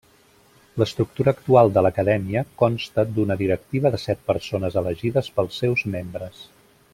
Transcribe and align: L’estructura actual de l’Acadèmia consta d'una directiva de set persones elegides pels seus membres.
L’estructura 0.83 1.33
actual 1.35 1.69
de 1.75 1.83
l’Acadèmia 1.87 2.43
consta 2.61 3.05
d'una 3.17 3.37
directiva 3.43 3.93
de 3.97 4.01
set 4.07 4.25
persones 4.31 4.79
elegides 4.83 5.31
pels 5.37 5.61
seus 5.65 5.87
membres. 5.99 6.43